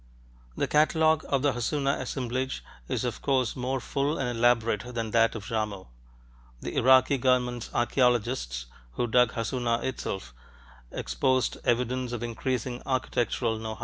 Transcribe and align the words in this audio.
The 0.57 0.67
catalogue 0.67 1.23
of 1.29 1.43
the 1.43 1.53
Hassuna 1.53 1.99
assemblage 2.01 2.63
is 2.87 3.03
of 3.05 3.21
course 3.21 3.55
more 3.55 3.79
full 3.79 4.17
and 4.17 4.29
elaborate 4.35 4.95
than 4.95 5.11
that 5.11 5.35
of 5.35 5.45
Jarmo. 5.45 5.89
The 6.59 6.75
Iraqi 6.75 7.19
government's 7.19 7.69
archeologists 7.71 8.65
who 8.93 9.05
dug 9.05 9.33
Hassuna 9.33 9.83
itself, 9.83 10.33
exposed 10.91 11.57
evidence 11.65 12.13
of 12.13 12.23
increasing 12.23 12.81
architectural 12.83 13.59
know 13.59 13.75
how. 13.75 13.79